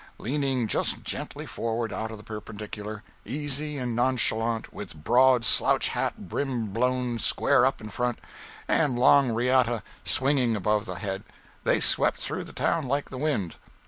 Leaning 0.17 0.65
just 0.65 1.03
gently 1.03 1.45
forward 1.45 1.93
out 1.93 2.09
of 2.09 2.17
the 2.17 2.23
perpendicular, 2.23 3.03
easy 3.23 3.77
and 3.77 3.95
nonchalant, 3.95 4.73
with 4.73 4.95
broad 4.95 5.45
slouch 5.45 5.89
hat 5.89 6.27
brim 6.27 6.69
blown 6.73 7.19
square 7.19 7.67
up 7.67 7.79
in 7.79 7.87
front, 7.87 8.17
and 8.67 8.97
long 8.97 9.29
riata 9.29 9.83
swinging 10.03 10.55
above 10.55 10.85
the 10.87 10.95
head 10.95 11.21
as 11.29 11.35
they 11.65 11.79
swept 11.79 12.19
through 12.19 12.43
the 12.43 12.51
town 12.51 12.87
like 12.87 13.11
the 13.11 13.17
wind! 13.19 13.57